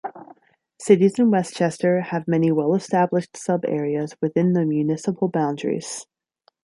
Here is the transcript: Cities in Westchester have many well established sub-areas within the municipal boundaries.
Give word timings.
Cities 0.79 1.19
in 1.19 1.29
Westchester 1.29 2.01
have 2.01 2.27
many 2.27 2.51
well 2.51 2.73
established 2.73 3.37
sub-areas 3.37 4.15
within 4.19 4.53
the 4.53 4.65
municipal 4.65 5.27
boundaries. 5.27 6.07